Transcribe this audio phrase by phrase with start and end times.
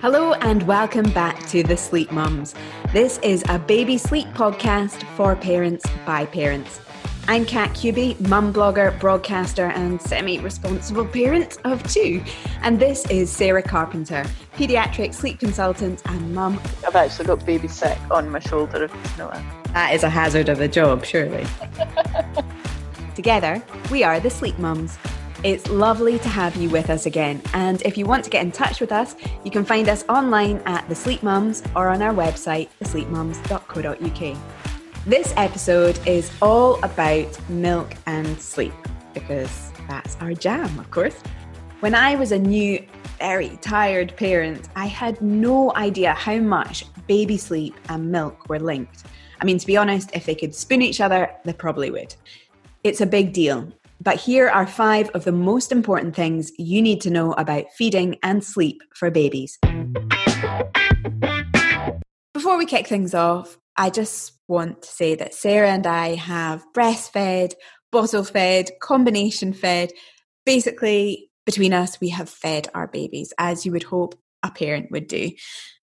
[0.00, 2.54] Hello and welcome back to The Sleep Mums.
[2.92, 6.80] This is a baby sleep podcast for parents by parents.
[7.28, 12.22] I'm Cat Cubie, mum blogger, broadcaster, and semi responsible parent of two.
[12.62, 14.24] And this is Sarah Carpenter,
[14.56, 16.60] paediatric sleep consultant and mum.
[16.86, 19.30] I've actually got baby sick on my shoulder, if you know.
[19.72, 21.46] That is a hazard of a job, surely.
[23.14, 24.98] Together, we are the Sleep Mums.
[25.44, 27.42] It's lovely to have you with us again.
[27.52, 30.58] And if you want to get in touch with us, you can find us online
[30.66, 34.38] at The Sleep Mums or on our website, thesleepmums.co.uk.
[35.04, 38.72] This episode is all about milk and sleep
[39.14, 41.20] because that's our jam, of course.
[41.80, 42.86] When I was a new,
[43.18, 49.06] very tired parent, I had no idea how much baby sleep and milk were linked.
[49.40, 52.14] I mean, to be honest, if they could spoon each other, they probably would.
[52.84, 53.72] It's a big deal.
[54.02, 58.18] But here are five of the most important things you need to know about feeding
[58.24, 59.60] and sleep for babies.
[62.34, 66.64] Before we kick things off, I just want to say that Sarah and I have
[66.74, 67.52] breastfed,
[67.92, 69.92] bottle fed, combination fed.
[70.44, 75.06] Basically, between us, we have fed our babies as you would hope a parent would
[75.06, 75.30] do.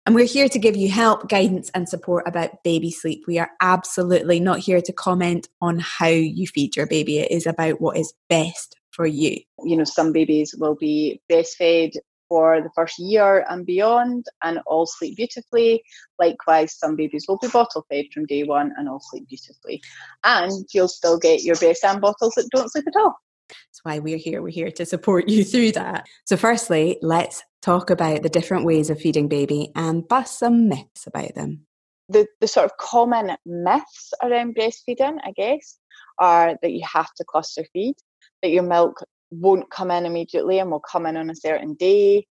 [0.10, 3.26] And we're here to give you help, guidance, and support about baby sleep.
[3.28, 7.20] We are absolutely not here to comment on how you feed your baby.
[7.20, 9.38] It is about what is best for you.
[9.64, 11.96] You know, some babies will be breastfed
[12.28, 15.84] for the first year and beyond and all sleep beautifully.
[16.18, 19.80] Likewise, some babies will be bottle fed from day one and all sleep beautifully.
[20.24, 23.20] And you'll still get your breast and bottles that don't sleep at all.
[23.50, 24.42] That's why we're here.
[24.42, 26.08] We're here to support you through that.
[26.26, 31.08] So, firstly, let's talk about the different ways of feeding baby and bust some myths
[31.08, 31.66] about them.
[32.08, 35.78] The, the sort of common myths around breastfeeding, I guess,
[36.18, 37.96] are that you have to cluster feed,
[38.42, 42.26] that your milk won't come in immediately and will come in on a certain day,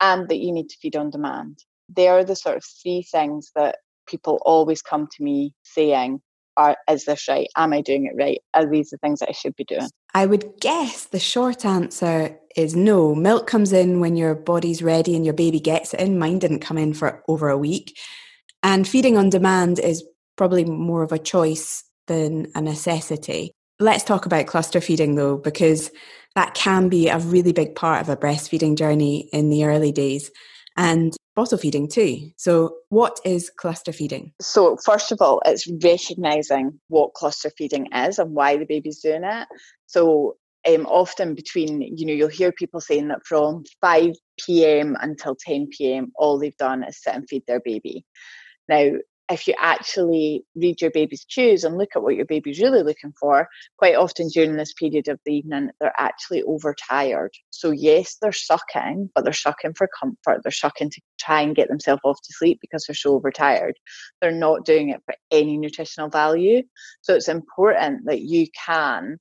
[0.00, 1.58] and that you need to feed on demand.
[1.88, 6.20] They are the sort of three things that people always come to me saying
[6.56, 7.48] are, is this right?
[7.56, 8.40] Am I doing it right?
[8.52, 9.88] Are these the things that I should be doing?
[10.14, 13.14] I would guess the short answer is no.
[13.14, 16.18] Milk comes in when your body's ready and your baby gets it in.
[16.18, 17.98] Mine didn't come in for over a week.
[18.62, 20.04] And feeding on demand is
[20.36, 23.52] probably more of a choice than a necessity.
[23.80, 25.90] Let's talk about cluster feeding though, because
[26.36, 30.30] that can be a really big part of a breastfeeding journey in the early days.
[30.76, 32.30] And bottle feeding too.
[32.36, 34.32] So, what is cluster feeding?
[34.40, 39.24] So, first of all, it's recognizing what cluster feeding is and why the baby's doing
[39.24, 39.48] it.
[39.86, 40.36] So,
[40.66, 44.96] um, often between, you know, you'll hear people saying that from 5 p.m.
[45.00, 48.04] until 10 p.m., all they've done is sit and feed their baby.
[48.68, 48.92] Now,
[49.30, 53.12] if you actually read your baby's cues and look at what your baby's really looking
[53.18, 53.48] for,
[53.78, 57.32] quite often during this period of the evening, they're actually overtired.
[57.50, 60.42] So, yes, they're sucking, but they're sucking for comfort.
[60.42, 63.76] They're sucking to try and get themselves off to sleep because they're so overtired.
[64.20, 66.62] They're not doing it for any nutritional value.
[67.00, 69.18] So, it's important that you can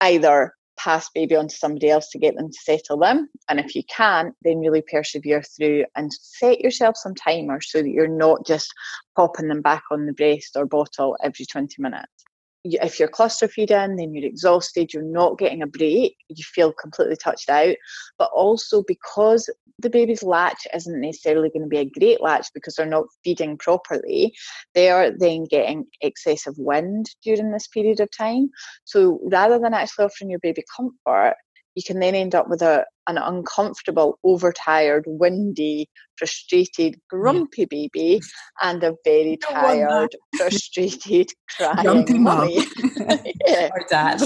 [0.00, 3.28] either pass baby on to somebody else to get them to settle them.
[3.48, 7.90] And if you can, then really persevere through and set yourself some timers so that
[7.90, 8.72] you're not just
[9.16, 12.24] popping them back on the breast or bottle every 20 minutes
[12.64, 17.16] if you're cluster feeding, then you're exhausted, you're not getting a break, you feel completely
[17.16, 17.74] touched out.
[18.18, 22.74] But also because the baby's latch isn't necessarily going to be a great latch because
[22.74, 24.32] they're not feeding properly,
[24.74, 28.48] they are then getting excessive wind during this period of time.
[28.84, 31.34] So rather than actually offering your baby comfort,
[31.74, 38.20] you can then end up with a an uncomfortable, overtired, windy, frustrated, grumpy baby
[38.62, 42.64] and a very tired, frustrated, crying mummy.
[43.46, 43.70] yeah.
[43.72, 44.22] or dad.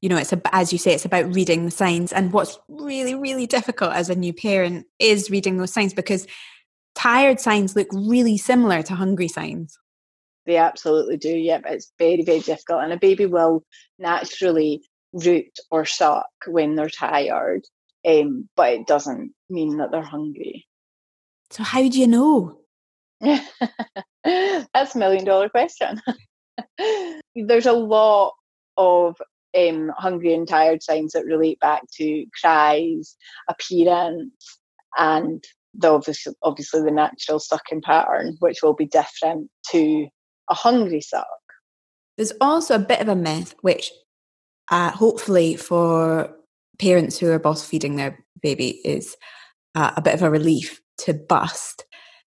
[0.00, 2.12] you know, it's a, as you say, it's about reading the signs.
[2.12, 6.28] And what's really, really difficult as a new parent is reading those signs because
[6.94, 9.76] tired signs look really similar to hungry signs.
[10.46, 11.36] They absolutely do.
[11.36, 13.62] Yep, it's very, very difficult, and a baby will
[13.98, 14.82] naturally
[15.12, 17.62] root or suck when they're tired,
[18.06, 20.66] um, but it doesn't mean that they're hungry.
[21.50, 22.60] So, how do you know?
[23.20, 26.00] That's a million dollar question.
[27.34, 28.34] There's a lot
[28.76, 29.16] of
[29.56, 33.16] um, hungry and tired signs that relate back to cries,
[33.48, 34.58] appearance,
[34.96, 35.42] and
[35.74, 40.06] the obviously, obviously the natural sucking pattern, which will be different to
[40.48, 41.26] a hungry suck.
[42.16, 43.90] There's also a bit of a myth, which
[44.70, 46.34] uh, hopefully for
[46.78, 49.16] parents who are bottle feeding their baby is
[49.74, 51.84] uh, a bit of a relief to bust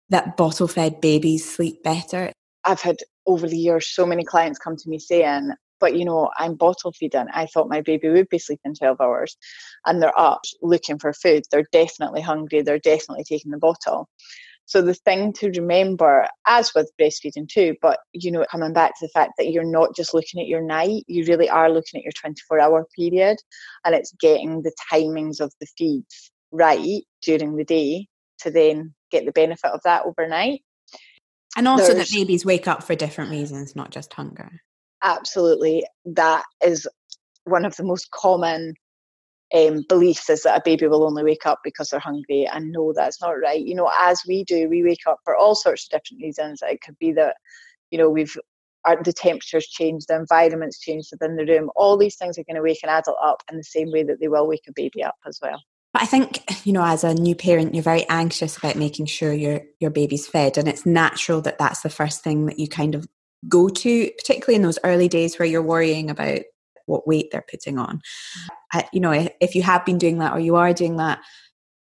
[0.09, 2.31] that bottle fed babies sleep better.
[2.65, 2.97] I've had
[3.27, 6.91] over the years so many clients come to me saying but you know, I'm bottle
[6.91, 7.27] feeding.
[7.33, 9.37] I thought my baby would be sleeping 12 hours
[9.85, 11.43] and they're up looking for food.
[11.51, 12.61] They're definitely hungry.
[12.61, 14.09] They're definitely taking the bottle.
[14.69, 19.07] So the thing to remember, as with breastfeeding too, but you know, coming back to
[19.07, 22.03] the fact that you're not just looking at your night, you really are looking at
[22.03, 23.37] your 24 hour period
[23.83, 28.05] and it's getting the timings of the feeds right during the day
[28.41, 30.61] to then get the benefit of that overnight.
[31.57, 34.61] And also There's, that babies wake up for different reasons, not just hunger.
[35.01, 35.83] Absolutely.
[36.05, 36.87] That is
[37.45, 38.75] one of the most common
[39.53, 42.47] um, beliefs is that a baby will only wake up because they're hungry.
[42.51, 43.63] And no, that's not right.
[43.63, 46.61] You know, as we do, we wake up for all sorts of different reasons.
[46.61, 47.37] It could be that,
[47.91, 48.35] you know, we've
[48.85, 51.69] our, the temperatures change, the environment's changed within the room.
[51.75, 54.19] All these things are going to wake an adult up in the same way that
[54.19, 55.61] they will wake a baby up as well.
[55.91, 59.33] But I think, you know, as a new parent, you're very anxious about making sure
[59.33, 62.93] your your baby's fed, and it's natural that that's the first thing that you kind
[62.93, 63.07] of
[63.47, 66.41] go to, particularly in those early days where you're worrying about
[66.89, 68.01] what weight they're putting on.
[68.73, 71.19] I, you know, if you have been doing that or you are doing that,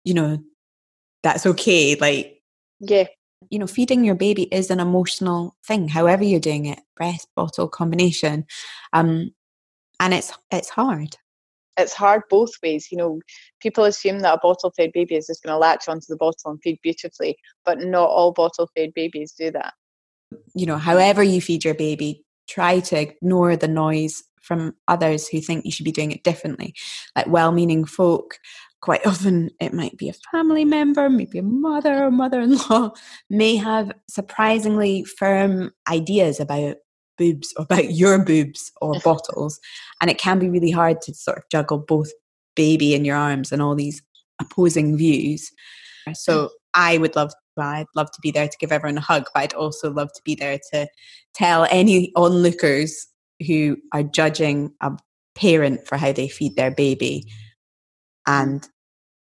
[0.04, 0.38] you know,
[1.22, 1.94] that's okay.
[1.96, 2.40] Like,
[2.80, 3.06] yeah,
[3.50, 7.68] you know, feeding your baby is an emotional thing, however you're doing it, breast, bottle,
[7.68, 8.46] combination,
[8.92, 9.30] um,
[10.00, 11.16] and it's it's hard
[11.78, 12.88] it's hard both ways.
[12.90, 13.20] You know,
[13.60, 16.50] people assume that a bottle fed baby is just going to latch onto the bottle
[16.50, 19.74] and feed beautifully, but not all bottle fed babies do that.
[20.54, 25.40] You know, however you feed your baby, try to ignore the noise from others who
[25.40, 26.74] think you should be doing it differently.
[27.16, 28.38] Like well meaning folk,
[28.80, 32.92] quite often it might be a family member, maybe a mother or mother in law,
[33.30, 36.76] may have surprisingly firm ideas about
[37.16, 39.58] boobs or about your boobs or bottles.
[40.00, 42.10] And it can be really hard to sort of juggle both
[42.54, 44.02] baby in your arms and all these
[44.40, 45.50] opposing views.
[46.14, 46.50] So mm.
[46.74, 49.42] i would love well, I'd love to be there to give everyone a hug, but
[49.42, 50.88] I'd also love to be there to
[51.34, 53.06] tell any onlookers
[53.42, 54.92] who are judging a
[55.34, 57.26] parent for how they feed their baby
[58.26, 58.66] and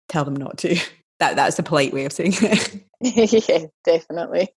[0.09, 0.77] tell them not to.
[1.19, 2.83] That that's a polite way of saying it.
[3.49, 4.49] yeah, definitely.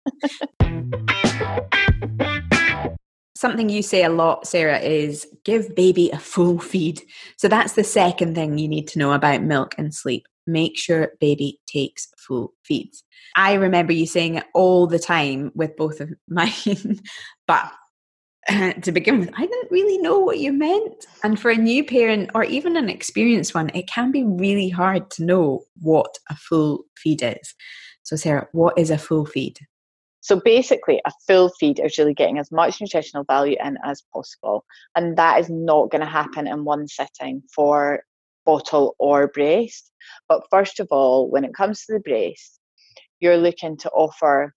[3.39, 7.01] something you say a lot, Sarah, is give baby a full feed.
[7.37, 10.27] So that's the second thing you need to know about milk and sleep.
[10.49, 13.05] Make sure baby takes full feeds.
[13.37, 17.01] I remember you saying it all the time with both of mine,
[17.47, 17.71] but
[18.83, 21.07] to begin with, I didn't really know what you meant.
[21.23, 25.11] And for a new parent or even an experienced one, it can be really hard
[25.13, 27.55] to know what a full feed is.
[28.05, 29.59] So, Sarah, what is a full feed?
[30.21, 34.65] So basically, a full feed is really getting as much nutritional value in as possible.
[34.97, 38.03] And that is not going to happen in one sitting for
[38.45, 39.91] bottle or breast.
[40.29, 42.61] But first of all, when it comes to the breast,
[43.21, 44.55] you're looking to offer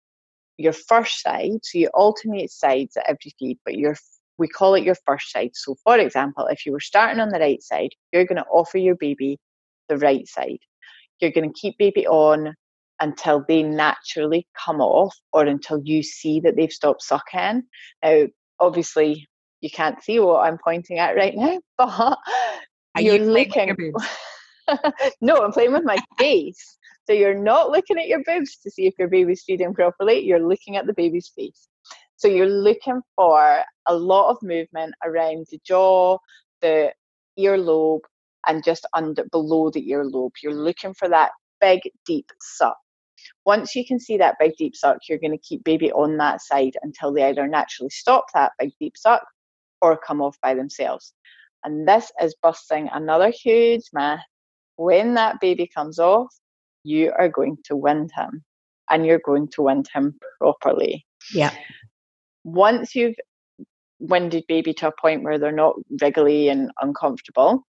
[0.62, 1.60] your first side.
[1.64, 3.96] So you alternate sides at every feed, but your
[4.38, 5.52] we call it your first side.
[5.54, 8.80] So, for example, if you were starting on the right side, you're going to offer
[8.80, 9.38] your baby
[9.88, 10.60] the right side.
[11.20, 12.56] You're going to keep baby on
[13.00, 17.64] until they naturally come off or until you see that they've stopped sucking.
[18.04, 18.28] Now,
[18.60, 19.28] obviously,
[19.62, 22.18] you can't see what I'm pointing at right now, but
[22.96, 23.94] Are you're you looking.
[25.22, 26.78] no, I'm playing with my face.
[27.08, 30.48] So you're not looking at your boobs to see if your baby's feeding properly, you're
[30.48, 31.68] looking at the baby's face.
[32.16, 36.20] So you're looking for a lot of movement around the jaw,
[36.62, 36.94] the
[37.40, 38.02] earlobe,
[38.48, 40.32] and just under below the earlobe.
[40.44, 42.78] You're looking for that big, deep suck.
[43.46, 46.42] Once you can see that big deep suck, you're going to keep baby on that
[46.42, 49.24] side until they either naturally stop that big deep suck
[49.82, 51.14] or come off by themselves.
[51.64, 54.20] And this is busting another huge myth.
[54.76, 56.34] When that baby comes off,
[56.84, 58.44] you are going to wind him
[58.90, 61.06] and you're going to wind him properly.
[61.34, 61.54] Yeah.
[62.44, 63.16] Once you've
[64.00, 67.66] winded baby to a point where they're not wriggly and uncomfortable,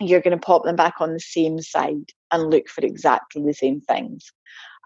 [0.00, 3.54] you're going to pop them back on the same side and look for exactly the
[3.54, 4.30] same things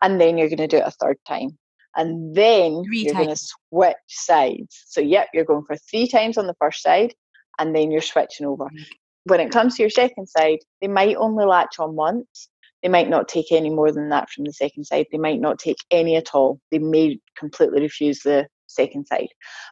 [0.02, 1.56] and then you're going to do it a third time.
[1.97, 4.85] And then you you're going to switch sides.
[4.88, 7.14] So, yep, you're going for three times on the first side,
[7.59, 8.64] and then you're switching over.
[8.64, 8.82] Mm-hmm.
[9.25, 12.49] When it comes to your second side, they might only latch on once.
[12.83, 15.07] They might not take any more than that from the second side.
[15.11, 16.61] They might not take any at all.
[16.71, 19.29] They may completely refuse the second side.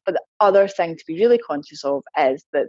[0.07, 2.69] But the other thing to be really conscious of is that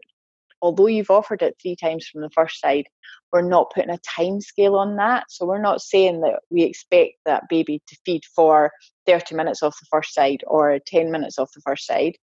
[0.62, 2.86] although you've offered it three times from the first side,
[3.32, 5.26] we're not putting a time scale on that.
[5.30, 8.72] So we're not saying that we expect that baby to feed for
[9.06, 12.18] 30 minutes off the first side or 10 minutes off the first side.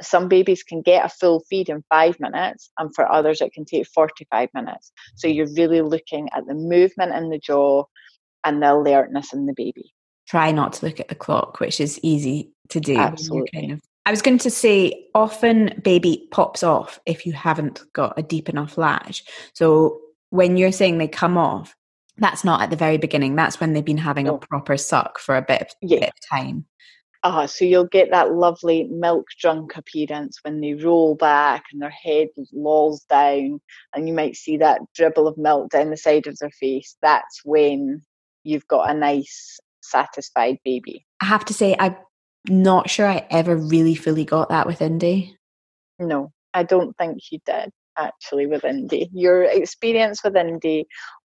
[0.00, 3.64] Some babies can get a full feed in five minutes, and for others, it can
[3.64, 4.92] take 45 minutes.
[5.16, 7.84] So you're really looking at the movement in the jaw
[8.44, 9.92] and the alertness in the baby.
[10.28, 12.96] Try not to look at the clock, which is easy to do.
[12.96, 13.50] Absolutely.
[13.52, 18.18] Kind of I was going to say, often baby pops off if you haven't got
[18.18, 19.22] a deep enough latch.
[19.54, 21.76] So when you're saying they come off,
[22.18, 23.36] that's not at the very beginning.
[23.36, 26.00] That's when they've been having a proper suck for a bit yeah.
[26.00, 26.66] bit of time.
[27.24, 31.90] Ah, so you'll get that lovely milk drunk appearance when they roll back and their
[31.90, 33.60] head lolls down,
[33.94, 36.96] and you might see that dribble of milk down the side of their face.
[37.00, 38.02] That's when
[38.42, 41.06] you've got a nice, satisfied baby.
[41.20, 41.96] I have to say, I'm
[42.48, 45.36] not sure I ever really fully got that with Indy.
[46.00, 49.10] No, I don't think you did actually with Indy.
[49.12, 50.86] Your experience with Indy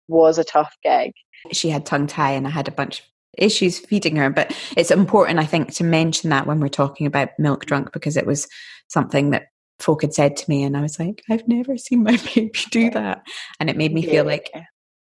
[0.09, 1.13] was a tough gig.
[1.53, 3.05] She had tongue tie, and I had a bunch of
[3.37, 4.29] issues feeding her.
[4.29, 8.17] But it's important, I think, to mention that when we're talking about milk drunk because
[8.17, 8.47] it was
[8.87, 9.47] something that
[9.79, 12.89] folk had said to me, and I was like, I've never seen my baby do
[12.91, 13.23] that,
[13.59, 14.49] and it made me feel like,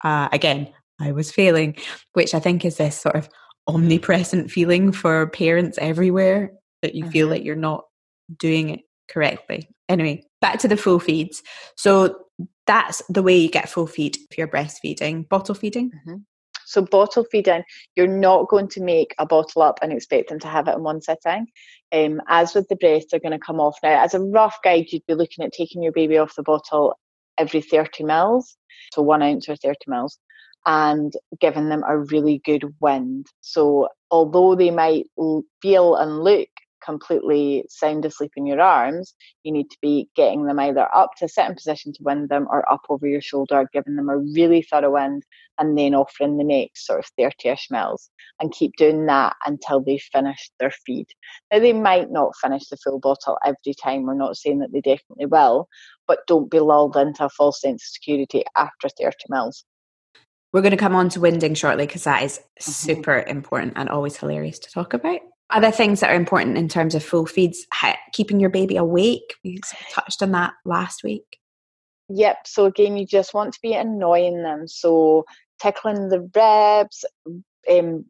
[0.05, 1.77] uh, again, I was failing,
[2.15, 3.29] which I think is this sort of
[3.69, 6.53] omnipresent feeling for parents everywhere
[6.83, 7.13] that you mm-hmm.
[7.13, 7.85] feel like you're not
[8.39, 9.69] doing it correctly.
[9.89, 11.43] Anyway, back to the full feeds.
[11.77, 12.17] So
[12.67, 15.29] that's the way you get full feed if you're breastfeeding.
[15.29, 15.91] Bottle feeding?
[15.91, 16.17] Mm-hmm.
[16.67, 17.63] So bottle feeding,
[17.95, 20.83] you're not going to make a bottle up and expect them to have it in
[20.83, 21.47] one sitting.
[21.93, 23.79] Um, as with the breast, they're going to come off.
[23.83, 26.99] Now, as a rough guide, you'd be looking at taking your baby off the bottle
[27.39, 28.57] every 30 mils,
[28.93, 30.19] so one ounce or 30 mils,
[30.67, 33.27] and giving them a really good wind.
[33.41, 35.07] So although they might
[35.63, 36.49] feel and look
[36.87, 41.25] completely sound asleep in your arms, you need to be getting them either up to
[41.25, 44.63] a sitting position to wind them or up over your shoulder, giving them a really
[44.63, 45.25] thorough wind,
[45.59, 49.81] and then offering the next sort of 30 ish mils and keep doing that until
[49.81, 51.07] they finish their feed.
[51.53, 54.81] Now, they might not finish the full bottle every time, we're not saying that they
[54.81, 55.69] definitely will,
[56.07, 59.65] but don't be lulled into a false sense of security after 30 mils.
[60.53, 62.71] We're going to come on to winding shortly because that is mm-hmm.
[62.71, 65.21] super important and always hilarious to talk about.
[65.51, 67.67] Other things that are important in terms of full feeds,
[68.13, 69.35] keeping your baby awake.
[69.45, 69.61] We
[69.93, 71.39] touched on that last week.
[72.09, 72.47] Yep.
[72.47, 74.67] So again, you just want to be annoying them.
[74.67, 75.25] So
[75.61, 77.05] tickling the ribs,
[77.71, 78.05] um,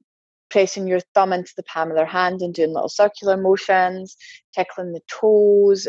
[0.50, 4.16] pressing your thumb into the palm of their hand and doing little circular motions,
[4.54, 5.88] tickling the toes,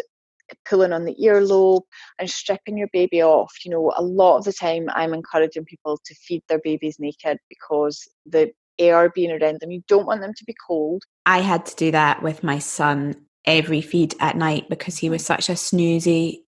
[0.66, 1.84] pulling on the earlobe,
[2.20, 3.54] and stripping your baby off.
[3.63, 7.39] You know, a lot of the time I'm encouraging people to feed their babies naked
[7.50, 11.03] because the air being around them, you don't want them to be cold.
[11.25, 13.15] I had to do that with my son
[13.46, 15.25] every feed at night because he was mm.
[15.25, 16.39] such a snoozy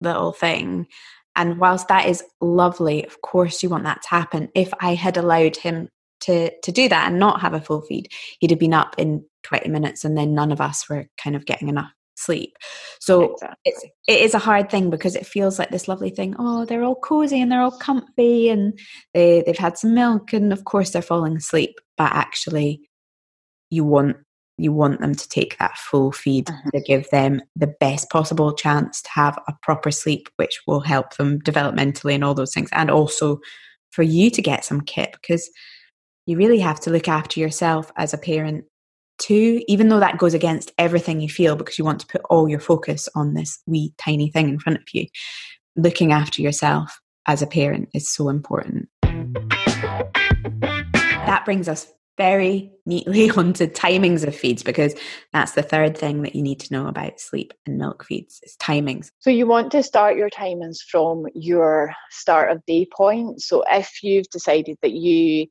[0.00, 0.86] little thing.
[1.36, 4.50] And whilst that is lovely, of course you want that to happen.
[4.54, 5.88] If I had allowed him
[6.20, 9.24] to to do that and not have a full feed, he'd have been up in
[9.42, 12.56] 20 minutes and then none of us were kind of getting enough sleep.
[13.00, 13.56] So exactly.
[13.64, 16.34] it's it is a hard thing because it feels like this lovely thing.
[16.38, 18.78] Oh, they're all cozy and they're all comfy and
[19.12, 21.76] they they've had some milk and of course they're falling asleep.
[21.96, 22.88] But actually,
[23.70, 24.16] you want
[24.56, 26.68] you want them to take that full feed mm-hmm.
[26.72, 31.16] to give them the best possible chance to have a proper sleep, which will help
[31.16, 33.40] them developmentally and all those things, and also
[33.90, 35.50] for you to get some kit because
[36.26, 38.64] you really have to look after yourself as a parent
[39.18, 42.48] too, even though that goes against everything you feel because you want to put all
[42.48, 45.06] your focus on this wee tiny thing in front of you.
[45.76, 48.88] Looking after yourself as a parent is so important.
[51.26, 54.94] That brings us very neatly onto timings of feeds because
[55.32, 58.56] that's the third thing that you need to know about sleep and milk feeds is
[58.60, 59.10] timings.
[59.20, 63.42] So you want to start your timings from your start of day point.
[63.42, 65.46] So if you've decided that you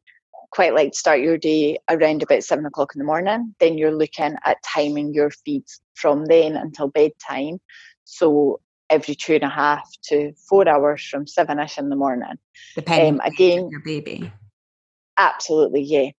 [0.53, 3.95] quite like to start your day around about seven o'clock in the morning, then you're
[3.95, 7.59] looking at timing your feeds from then until bedtime.
[8.03, 12.37] So every two and a half to four hours from seven ish in the morning.
[12.75, 14.31] Depending um, again, your baby.
[15.17, 16.11] Absolutely, yeah.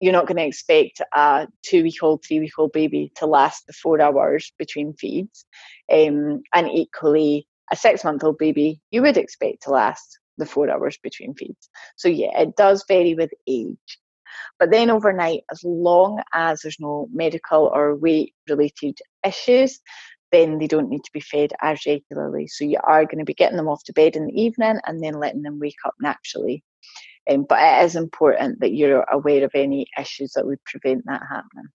[0.00, 3.66] You're not going to expect a two week old, three week old baby to last
[3.66, 5.44] the four hours between feeds.
[5.92, 10.70] Um, and equally, a six month old baby you would expect to last the four
[10.70, 11.68] hours between feeds.
[11.96, 13.98] So yeah, it does vary with age.
[14.58, 19.80] But then overnight, as long as there's no medical or weight related issues,
[20.32, 22.46] then they don't need to be fed as regularly.
[22.46, 25.02] So you are going to be getting them off to bed in the evening and
[25.02, 26.62] then letting them wake up naturally.
[27.28, 31.22] Um, but it is important that you're aware of any issues that would prevent that
[31.28, 31.68] happening.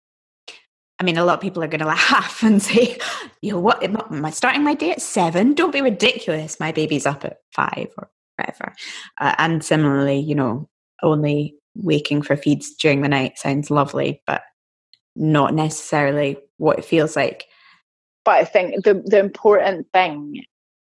[1.00, 2.98] I mean, a lot of people are going to laugh and say,
[3.42, 5.54] you know, what am I starting my day at seven?
[5.54, 6.60] Don't be ridiculous.
[6.60, 8.10] My baby's up at five or
[8.42, 8.76] whatever.
[9.20, 10.70] Uh, and similarly, you know,
[11.04, 14.44] only waking for feeds during the night sounds lovely, but
[15.16, 17.46] not necessarily what it feels like.
[18.24, 20.44] But I think the, the important thing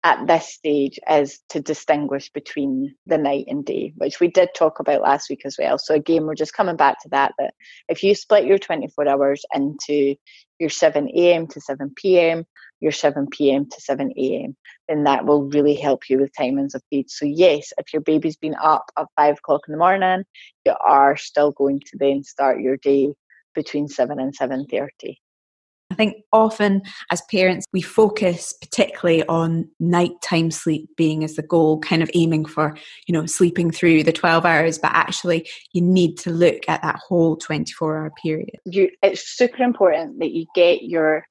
[0.05, 4.81] at this stage is to distinguish between the night and day, which we did talk
[4.81, 5.79] about last week as well.
[5.79, 7.55] So again, we're just coming back to that that
[7.89, 10.17] if you split your 24 hours into
[10.59, 11.47] your 7 a.m.
[11.47, 12.45] to 7 p.m.,
[12.83, 13.69] your 7 p.m.
[13.71, 14.57] to 7 a.m.,
[14.89, 17.15] then that will really help you with timings of feeds.
[17.17, 20.25] So yes, if your baby's been up at five o'clock in the morning,
[20.67, 23.15] you are still going to then start your day
[23.55, 25.17] between 7 and 7.30.
[25.93, 31.81] I think often as parents, we focus particularly on nighttime sleep being as the goal,
[31.81, 32.75] kind of aiming for,
[33.07, 36.97] you know, sleeping through the 12 hours, but actually you need to look at that
[36.97, 38.57] whole 24 hour period.
[38.65, 41.27] You, it's super important that you get your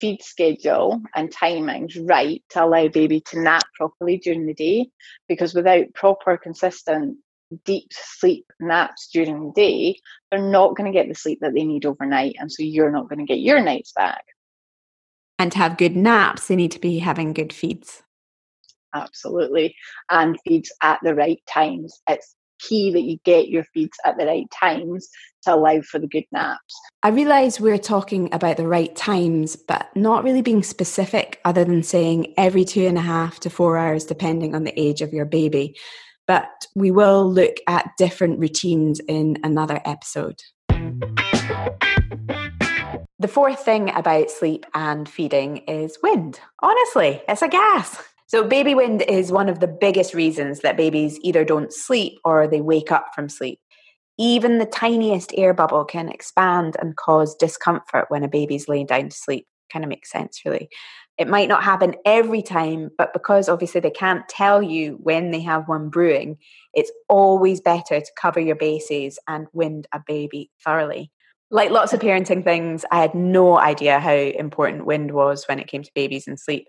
[0.00, 4.88] feed schedule and timings right to allow baby to nap properly during the day
[5.28, 7.16] because without proper consistent
[7.64, 9.96] deep sleep naps during the day,
[10.30, 12.36] they're not going to get the sleep that they need overnight.
[12.38, 14.24] And so you're not going to get your nights back.
[15.38, 18.02] And to have good naps, they need to be having good feeds.
[18.94, 19.76] Absolutely.
[20.10, 22.00] And feeds at the right times.
[22.08, 25.08] It's key that you get your feeds at the right times
[25.42, 26.74] to allow for the good naps.
[27.02, 31.82] I realise we're talking about the right times, but not really being specific other than
[31.82, 35.24] saying every two and a half to four hours, depending on the age of your
[35.24, 35.76] baby
[36.26, 40.40] but we will look at different routines in another episode.
[43.18, 46.38] The fourth thing about sleep and feeding is wind.
[46.62, 48.02] Honestly, it's a gas.
[48.28, 52.48] So, baby wind is one of the biggest reasons that babies either don't sleep or
[52.48, 53.60] they wake up from sleep.
[54.18, 59.10] Even the tiniest air bubble can expand and cause discomfort when a baby's laying down
[59.10, 59.46] to sleep.
[59.72, 60.68] Kind of makes sense, really.
[61.18, 65.40] It might not happen every time, but because obviously they can't tell you when they
[65.40, 66.36] have one brewing,
[66.74, 71.12] it's always better to cover your bases and wind a baby thoroughly.
[71.50, 75.68] Like lots of parenting things, I had no idea how important wind was when it
[75.68, 76.66] came to babies and sleep.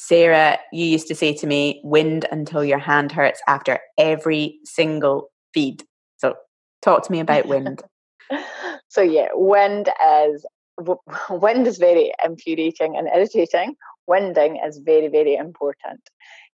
[0.00, 5.28] Sarah, you used to say to me, wind until your hand hurts after every single
[5.52, 5.82] feed.
[6.18, 6.36] So,
[6.82, 7.82] talk to me about wind.
[8.88, 9.88] so, yeah, wind
[10.24, 10.46] is
[11.30, 13.74] wind is very infuriating and irritating.
[14.06, 16.00] Winding is very, very important.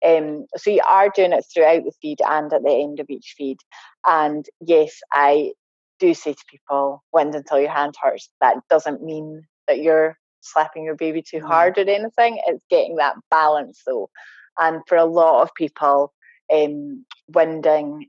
[0.02, 3.34] Um, so you are doing it throughout the feed and at the end of each
[3.36, 3.58] feed.
[4.06, 5.52] And yes, I
[6.00, 8.30] do say to people, wind until your hand hurts.
[8.40, 12.40] That doesn't mean that you're slapping your baby too hard or anything.
[12.46, 14.10] It's getting that balance though.
[14.58, 16.12] And for a lot of people,
[16.52, 18.08] um, winding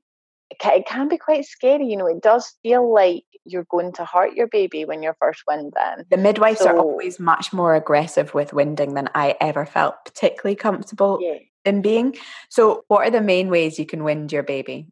[0.52, 1.86] it can be quite scary.
[1.86, 5.44] You know, it does feel like you're going to hurt your baby when you're first
[5.48, 6.06] winding.
[6.10, 10.56] The midwives so, are always much more aggressive with winding than I ever felt particularly
[10.56, 11.40] comfortable yeah.
[11.64, 12.16] in being.
[12.50, 14.88] So, what are the main ways you can wind your baby?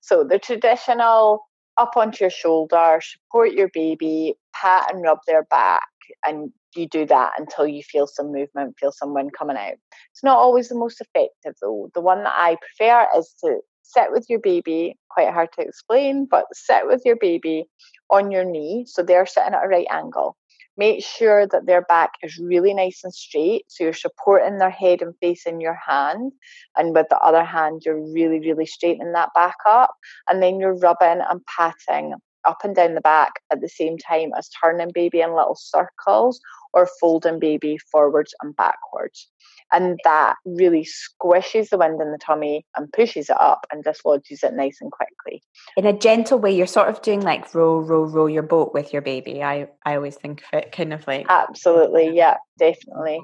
[0.00, 5.88] So, the traditional up onto your shoulder, support your baby, pat and rub their back,
[6.26, 9.74] and you do that until you feel some movement, feel some wind coming out.
[10.12, 11.90] It's not always the most effective though.
[11.94, 16.26] The one that I prefer is to sit with your baby, quite hard to explain,
[16.30, 17.64] but sit with your baby
[18.10, 18.84] on your knee.
[18.86, 20.36] So they're sitting at a right angle.
[20.76, 23.64] Make sure that their back is really nice and straight.
[23.66, 26.32] So you're supporting their head and face in your hand.
[26.76, 29.90] And with the other hand, you're really, really straightening that back up.
[30.28, 32.14] And then you're rubbing and patting
[32.46, 36.40] up and down the back at the same time as turning baby in little circles
[36.72, 39.28] or folding baby forwards and backwards.
[39.72, 44.42] And that really squishes the wind in the tummy and pushes it up and dislodges
[44.42, 45.42] it nice and quickly.
[45.76, 48.92] In a gentle way, you're sort of doing like row, row, row your boat with
[48.92, 49.42] your baby.
[49.42, 51.26] I, I always think of it kind of like.
[51.28, 52.14] Absolutely.
[52.14, 53.20] Yeah, definitely.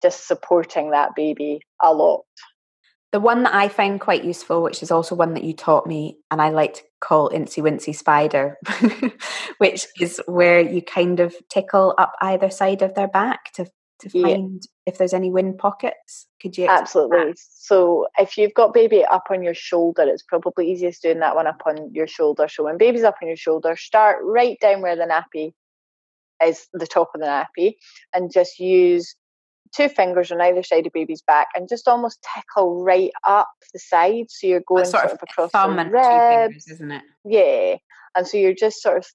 [0.00, 2.24] Just supporting that baby a lot.
[3.12, 6.18] The one that I find quite useful, which is also one that you taught me,
[6.30, 8.56] and I like to call Incy Wincy Spider,
[9.58, 13.66] which is where you kind of tickle up either side of their back to
[14.00, 14.92] to find yeah.
[14.92, 16.26] if there's any wind pockets.
[16.40, 17.18] Could you absolutely?
[17.18, 17.38] That?
[17.38, 21.46] So if you've got baby up on your shoulder, it's probably easiest doing that one
[21.46, 22.48] up on your shoulder.
[22.48, 25.52] So when baby's up on your shoulder, start right down where the nappy
[26.44, 27.74] is, the top of the nappy,
[28.14, 29.14] and just use
[29.74, 33.78] two fingers on either side of baby's back and just almost tickle right up the
[33.78, 34.26] side.
[34.28, 37.02] So you're going sort, sort, of across thumb the and ribs, two fingers, isn't it?
[37.24, 37.76] Yeah.
[38.16, 39.06] And so you're just sort of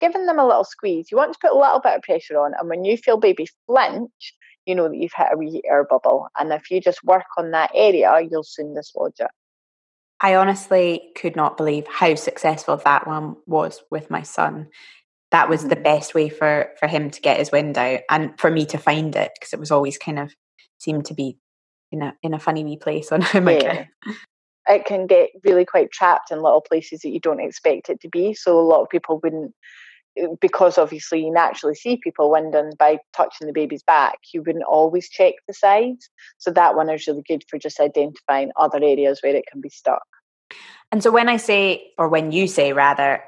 [0.00, 1.08] giving them a little squeeze.
[1.10, 2.52] You want to put a little bit of pressure on.
[2.58, 4.34] And when you feel baby flinch,
[4.66, 6.28] you know that you've hit a wee air bubble.
[6.38, 9.30] And if you just work on that area, you'll soon dislodge it.
[10.22, 14.68] I honestly could not believe how successful that one was with my son
[15.30, 18.50] that was the best way for for him to get his wind out and for
[18.50, 20.32] me to find it because it was always kind of
[20.78, 21.36] seemed to be
[21.92, 23.84] in a in a funny wee place on him yeah.
[24.68, 28.08] it can get really quite trapped in little places that you don't expect it to
[28.08, 29.54] be so a lot of people wouldn't
[30.16, 34.64] eh, because obviously you naturally see people winding by touching the baby's back, you wouldn't
[34.64, 36.10] always check the sides.
[36.38, 39.68] So that one is really good for just identifying other areas where it can be
[39.68, 40.02] stuck.
[40.90, 43.22] And so when I say, or when you say rather,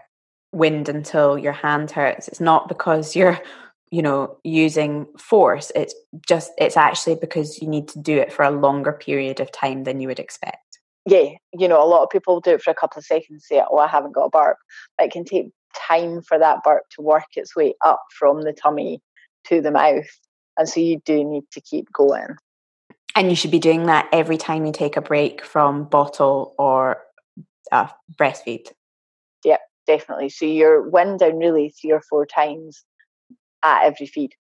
[0.52, 2.28] wind until your hand hurts.
[2.28, 3.40] It's not because you're
[3.90, 5.72] you know using force.
[5.74, 5.94] It's
[6.26, 9.84] just it's actually because you need to do it for a longer period of time
[9.84, 10.78] than you would expect.
[11.06, 13.62] Yeah you know a lot of people do it for a couple of seconds say
[13.70, 14.58] oh i haven't got a burp.
[14.96, 18.52] But it can take time for that burp to work its way up from the
[18.52, 19.00] tummy
[19.48, 20.06] to the mouth
[20.58, 22.36] and so you do need to keep going.
[23.16, 26.98] And you should be doing that every time you take a break from bottle or
[27.70, 27.88] uh,
[28.18, 28.70] breastfeed.
[29.44, 29.56] Yeah
[29.96, 32.84] definitely so you're wind down really three or four times
[33.62, 34.34] at every feed.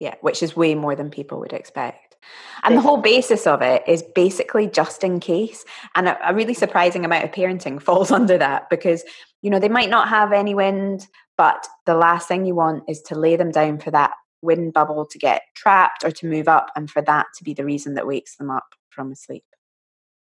[0.00, 2.16] Yeah, which is way more than people would expect.
[2.64, 5.64] And the whole basis of it is basically just in case.
[5.94, 9.04] And a, a, really surprising amount of parenting falls under that because,
[9.42, 11.06] you know, they might not have any wind,
[11.36, 15.06] but the last thing you want is to lay them down for that wind bubble
[15.06, 18.06] to get trapped or to move up and for that to be the reason that
[18.06, 19.44] wakes them up from sleep.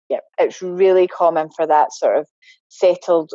[0.09, 2.27] Yeah, it's really common for that sort of
[2.67, 3.31] settled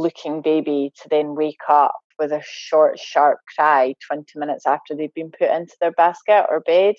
[0.00, 5.14] looking baby to then wake up with a short, sharp cry 20 minutes after they've
[5.14, 6.94] been put into their basket or bed.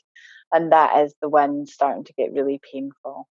[0.52, 3.28] And that is the wind starting to get really painful.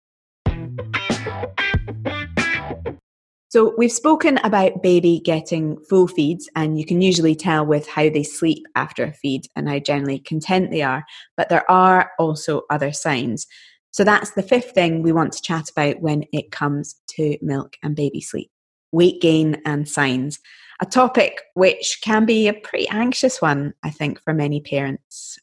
[3.48, 8.10] So, we've spoken about baby getting full feeds, and you can usually tell with how
[8.10, 11.04] they sleep after a feed and how generally content they are.
[11.36, 13.46] But there are also other signs.
[13.92, 17.76] So, that's the fifth thing we want to chat about when it comes to milk
[17.80, 18.50] and baby sleep
[18.94, 20.38] weight gain and signs
[20.80, 25.38] a topic which can be a pretty anxious one, I think, for many parents.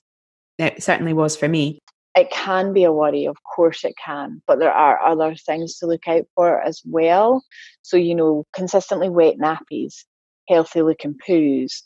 [0.58, 1.80] It certainly was for me.
[2.16, 5.88] It can be a worry, of course it can, but there are other things to
[5.88, 7.44] look out for as well.
[7.84, 10.04] So, you know, consistently wet nappies,
[10.50, 11.84] healthy looking poos,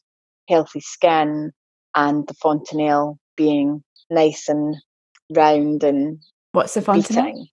[0.49, 1.51] healthy skin,
[1.95, 4.75] and the fontanelle being nice and
[5.31, 6.19] round and
[6.53, 7.25] what's the fontanelle?
[7.25, 7.47] Beating.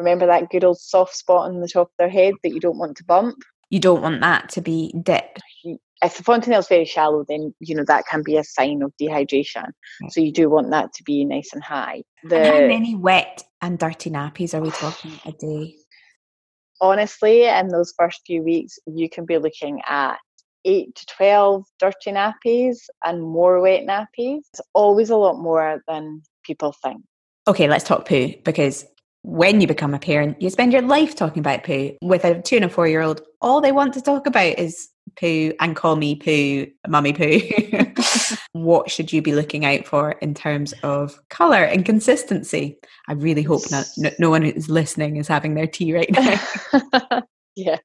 [0.00, 2.78] Remember that good old soft spot on the top of their head that you don't
[2.78, 3.36] want to bump?
[3.70, 5.40] you don't want that to be dipped.
[6.02, 8.92] If the fontanelle is very shallow, then you know that can be a sign of
[9.00, 9.64] dehydration.
[10.02, 10.12] Right.
[10.12, 12.02] So you do want that to be nice and high.
[12.24, 15.76] The, and how many wet and dirty nappies are we talking a day?
[16.80, 20.16] Honestly, in those first few weeks, you can be looking at
[20.64, 24.40] eight to 12 dirty nappies and more wet nappies.
[24.52, 27.02] It's always a lot more than people think.
[27.46, 28.86] Okay, let's talk poo because
[29.22, 31.96] when you become a parent, you spend your life talking about poo.
[32.02, 34.88] With a two and a four year old, all they want to talk about is
[35.18, 37.40] poo and call me poo, mummy poo.
[38.52, 42.78] what should you be looking out for in terms of colour and consistency?
[43.08, 47.22] I really hope not, no, no one who's listening is having their tea right now.
[47.56, 47.78] yeah.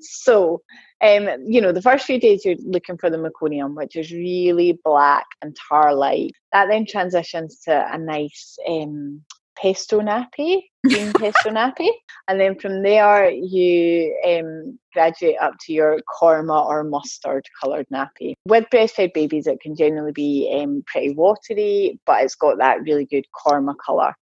[0.00, 0.62] So,
[1.00, 4.78] um, you know, the first few days you're looking for the meconium, which is really
[4.84, 6.32] black and tar like.
[6.52, 9.22] That then transitions to a nice um,
[9.60, 11.88] pesto nappy, green pesto nappy.
[12.28, 18.34] And then from there, you um, graduate up to your korma or mustard coloured nappy.
[18.46, 23.06] With breastfed babies, it can generally be um, pretty watery, but it's got that really
[23.06, 24.14] good korma colour.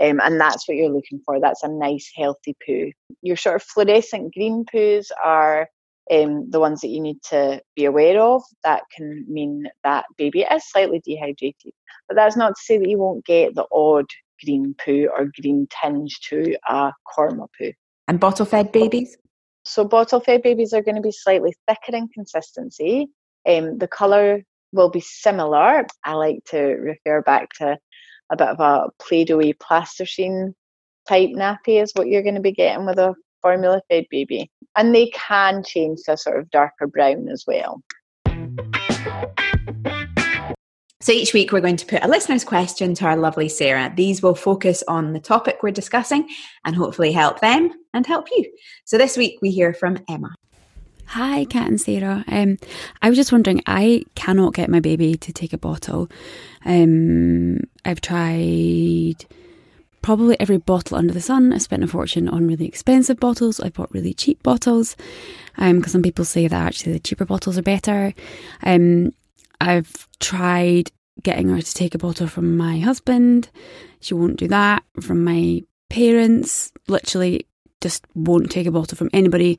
[0.00, 1.40] Um, and that's what you're looking for.
[1.40, 2.90] That's a nice, healthy poo.
[3.22, 5.68] Your sort of fluorescent green poos are
[6.10, 8.42] um, the ones that you need to be aware of.
[8.62, 11.72] That can mean that baby is slightly dehydrated.
[12.08, 14.06] But that's not to say that you won't get the odd
[14.42, 17.72] green poo or green tinge to a korma poo.
[18.08, 19.16] And bottle fed babies?
[19.64, 23.08] So, bottle fed babies are going to be slightly thicker in consistency.
[23.46, 24.42] Um, the colour
[24.72, 25.86] will be similar.
[26.04, 27.78] I like to refer back to
[28.30, 30.54] a bit of a Play Doh plasticine
[31.08, 34.50] type nappy, is what you're going to be getting with a formula fed baby.
[34.76, 37.82] And they can change to a sort of darker brown as well.
[41.04, 43.92] So each week we're going to put a listener's question to our lovely Sarah.
[43.94, 46.30] These will focus on the topic we're discussing
[46.64, 48.50] and hopefully help them and help you.
[48.86, 50.34] So this week we hear from Emma.
[51.08, 52.24] Hi, Cat and Sarah.
[52.26, 52.56] Um,
[53.02, 56.08] I was just wondering, I cannot get my baby to take a bottle.
[56.64, 59.26] Um, I've tried
[60.00, 61.52] probably every bottle under the sun.
[61.52, 63.60] I spent a fortune on really expensive bottles.
[63.60, 64.96] I bought really cheap bottles
[65.54, 68.14] because um, some people say that actually the cheaper bottles are better.
[68.62, 69.12] Um,
[69.60, 70.90] I've tried
[71.22, 73.48] getting her to take a bottle from my husband.
[74.00, 74.82] She won't do that.
[75.00, 77.46] From my parents, literally
[77.80, 79.58] just won't take a bottle from anybody.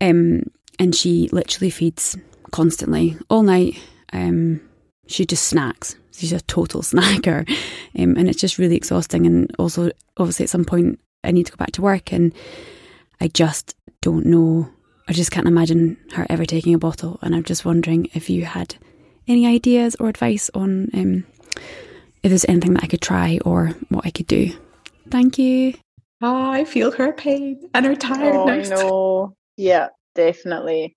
[0.00, 0.44] Um,
[0.78, 2.16] and she literally feeds
[2.52, 3.78] constantly all night.
[4.12, 4.60] Um,
[5.06, 5.96] she just snacks.
[6.12, 7.48] She's a total snacker.
[7.98, 9.26] Um, and it's just really exhausting.
[9.26, 12.12] And also, obviously, at some point, I need to go back to work.
[12.12, 12.32] And
[13.20, 14.70] I just don't know.
[15.08, 17.18] I just can't imagine her ever taking a bottle.
[17.22, 18.76] And I'm just wondering if you had
[19.28, 21.24] any ideas or advice on um,
[22.22, 24.52] if there's anything that I could try or what I could do.
[25.10, 25.74] Thank you.
[26.20, 28.70] Oh, I feel her pain and her tiredness.
[28.70, 29.36] Oh, no.
[29.56, 30.96] Yeah, definitely.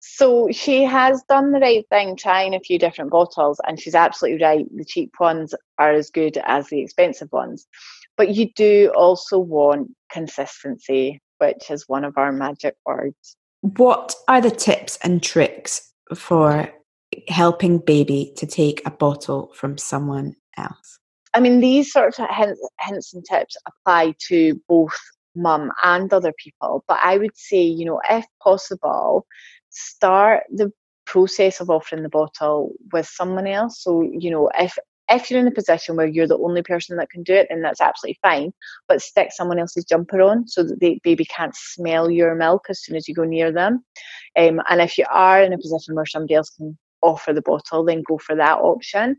[0.00, 4.44] So she has done the right thing trying a few different bottles, and she's absolutely
[4.44, 4.66] right.
[4.76, 7.66] The cheap ones are as good as the expensive ones.
[8.16, 13.36] But you do also want consistency, which is one of our magic words.
[13.60, 16.68] What are the tips and tricks for
[17.28, 20.98] helping baby to take a bottle from someone else?
[21.34, 24.98] I mean, these sorts of hints, hints and tips apply to both
[25.34, 26.84] mum and other people.
[26.86, 29.26] But I would say, you know, if possible,
[29.70, 30.72] start the
[31.06, 33.82] process of offering the bottle with someone else.
[33.82, 34.76] So, you know, if
[35.08, 37.60] if you're in a position where you're the only person that can do it, then
[37.60, 38.52] that's absolutely fine.
[38.88, 42.82] But stick someone else's jumper on so that the baby can't smell your milk as
[42.82, 43.84] soon as you go near them.
[44.38, 47.84] Um, and if you are in a position where somebody else can offer the bottle,
[47.84, 49.16] then go for that option.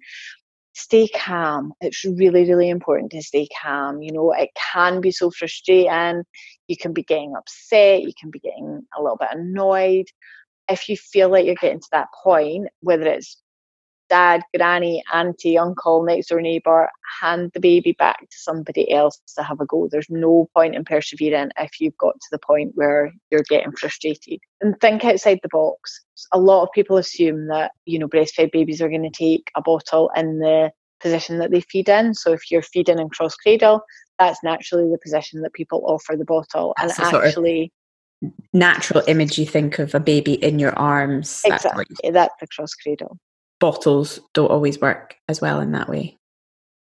[0.76, 1.74] Stay calm.
[1.82, 4.02] It's really, really important to stay calm.
[4.02, 6.24] You know, it can be so frustrating.
[6.67, 8.02] You can be getting upset.
[8.02, 10.06] You can be getting a little bit annoyed
[10.69, 13.42] if you feel like you're getting to that point, whether it's
[14.10, 16.89] dad, granny, auntie, uncle, next door neighbour,
[17.22, 19.88] hand the baby back to somebody else to have a go.
[19.92, 24.39] There's no point in persevering if you've got to the point where you're getting frustrated.
[24.62, 26.04] And think outside the box.
[26.32, 29.62] A lot of people assume that, you know, breastfed babies are going to take a
[29.62, 32.13] bottle in the position that they feed in.
[32.13, 33.82] So if you're feeding in cross cradle,
[34.20, 36.74] that's naturally the position that people offer the bottle.
[36.80, 37.72] That's and actually
[38.54, 41.42] natural image you think of a baby in your arms.
[41.46, 41.86] Exactly.
[41.89, 43.18] That's, that's the cross cradle.
[43.60, 46.18] Bottles don't always work as well in that way.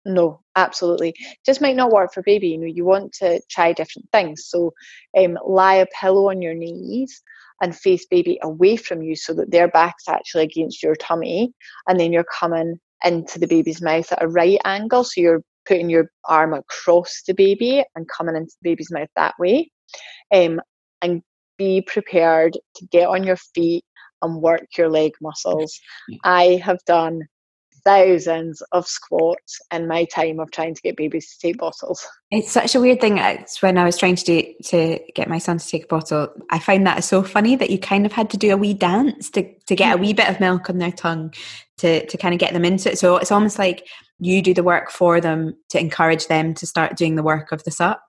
[0.04, 1.14] No, absolutely.
[1.46, 2.48] Just might not work for baby.
[2.48, 4.44] You know, you want to try different things.
[4.46, 4.72] So
[5.16, 7.22] um, lie a pillow on your knees
[7.62, 11.54] and face baby away from you so that their back's actually against your tummy.
[11.88, 15.04] And then you're coming into the baby's mouth at a right angle.
[15.04, 19.34] So you're putting your arm across the baby and coming into the baby's mouth that
[19.38, 19.70] way.
[20.32, 20.60] Um,
[21.00, 21.22] and
[21.56, 23.84] be prepared to get on your feet
[24.24, 25.78] and work your leg muscles.
[26.24, 27.28] I have done
[27.84, 32.06] thousands of squats in my time of trying to get babies to take bottles.
[32.30, 33.18] It's such a weird thing.
[33.18, 36.32] It's when I was trying to do to get my son to take a bottle,
[36.50, 39.30] I find that so funny that you kind of had to do a wee dance
[39.30, 41.34] to, to get a wee bit of milk on their tongue
[41.78, 42.98] to, to kind of get them into it.
[42.98, 43.86] So it's almost like
[44.18, 47.64] you do the work for them to encourage them to start doing the work of
[47.64, 48.00] the suck.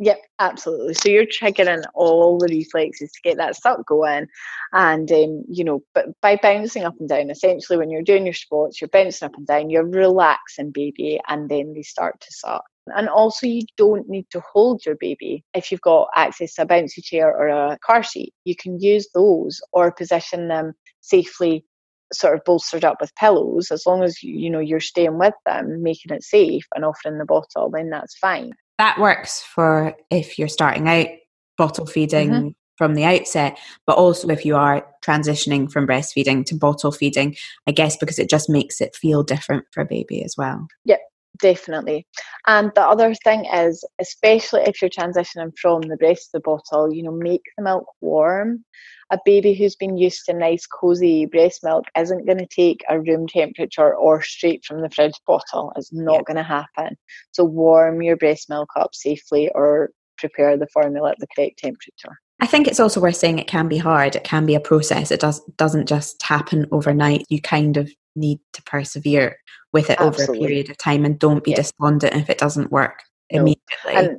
[0.00, 0.94] Yep, absolutely.
[0.94, 4.28] So you're triggering all the reflexes to get that suck going,
[4.72, 8.34] and um, you know, but by bouncing up and down, essentially, when you're doing your
[8.34, 12.62] sports, you're bouncing up and down, you're relaxing baby, and then they start to suck.
[12.94, 15.44] And also, you don't need to hold your baby.
[15.52, 19.08] If you've got access to a bouncy chair or a car seat, you can use
[19.14, 21.64] those or position them safely
[22.12, 25.34] sort of bolstered up with pillows as long as you, you know you're staying with
[25.44, 30.38] them making it safe and offering the bottle then that's fine that works for if
[30.38, 31.08] you're starting out
[31.56, 32.48] bottle feeding mm-hmm.
[32.76, 37.36] from the outset, but also if you are transitioning from breastfeeding to bottle feeding,
[37.66, 40.66] I guess because it just makes it feel different for a baby as well.
[40.84, 41.00] Yep,
[41.40, 42.06] definitely.
[42.46, 46.92] And the other thing is, especially if you're transitioning from the breast to the bottle,
[46.92, 48.64] you know, make the milk warm
[49.10, 53.00] a baby who's been used to nice, cozy breast milk isn't going to take a
[53.00, 55.72] room temperature or straight from the fridge bottle.
[55.76, 56.22] It's not yeah.
[56.26, 56.96] going to happen.
[57.32, 62.18] So, warm your breast milk up safely or prepare the formula at the correct temperature.
[62.40, 64.14] I think it's also worth saying it can be hard.
[64.14, 65.10] It can be a process.
[65.10, 67.24] It does doesn't just happen overnight.
[67.28, 69.36] You kind of need to persevere
[69.72, 70.22] with it Absolutely.
[70.22, 71.56] over a period of time and don't be yeah.
[71.56, 73.02] despondent if it doesn't work
[73.32, 73.40] no.
[73.40, 73.94] immediately.
[73.94, 74.18] And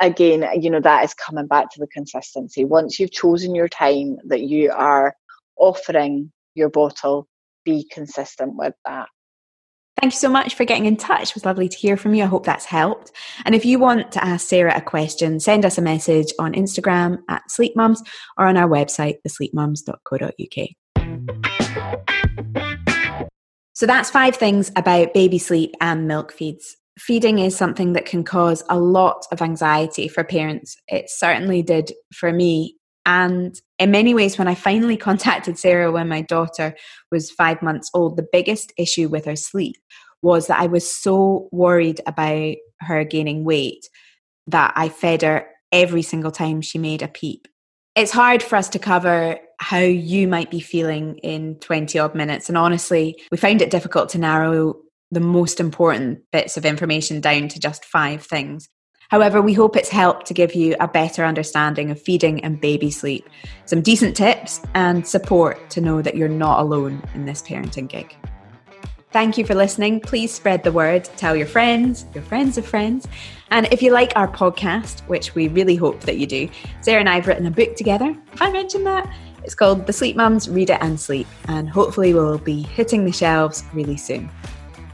[0.00, 2.64] again, you know, that is coming back to the consistency.
[2.64, 5.14] Once you've chosen your time that you are
[5.56, 7.28] offering your bottle,
[7.64, 9.08] be consistent with that.
[10.00, 11.30] Thank you so much for getting in touch.
[11.30, 12.24] It was lovely to hear from you.
[12.24, 13.12] I hope that's helped.
[13.44, 17.18] And if you want to ask Sarah a question, send us a message on Instagram
[17.28, 17.98] at sleepmums
[18.38, 20.68] or on our website, thesleepmums.co.uk.
[23.80, 28.22] So that's five things about baby sleep and milk feeds feeding is something that can
[28.22, 30.76] cause a lot of anxiety for parents.
[30.86, 32.76] It certainly did for me.
[33.06, 36.76] And in many ways, when I finally contacted Sarah when my daughter
[37.10, 39.76] was five months old, the biggest issue with her sleep
[40.20, 43.88] was that I was so worried about her gaining weight
[44.48, 47.48] that I fed her every single time she made a peep.
[47.96, 52.48] It's hard for us to cover how you might be feeling in 20 odd minutes.
[52.48, 54.74] And honestly, we found it difficult to narrow
[55.10, 58.68] the most important bits of information down to just five things.
[59.10, 62.90] However, we hope it's helped to give you a better understanding of feeding and baby
[62.90, 63.28] sleep,
[63.66, 68.16] some decent tips, and support to know that you're not alone in this parenting gig.
[69.12, 70.00] Thank you for listening.
[70.00, 73.08] Please spread the word, tell your friends, your friends of friends.
[73.50, 76.48] And if you like our podcast, which we really hope that you do,
[76.80, 78.06] Sarah and I have written a book together.
[78.06, 79.12] Have I mentioned that?
[79.44, 83.12] It's called The Sleep Mums Read It and Sleep, and hopefully we'll be hitting the
[83.12, 84.30] shelves really soon.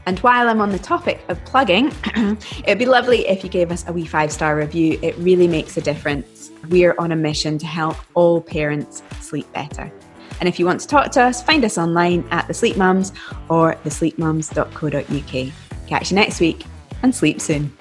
[0.05, 1.91] And while I'm on the topic of plugging,
[2.63, 4.97] it'd be lovely if you gave us a wee five star review.
[5.01, 6.49] It really makes a difference.
[6.69, 9.91] We're on a mission to help all parents sleep better.
[10.39, 13.11] And if you want to talk to us, find us online at The Sleep Mums
[13.49, 15.53] or thesleepmums.co.uk.
[15.87, 16.63] Catch you next week
[17.03, 17.75] and sleep soon.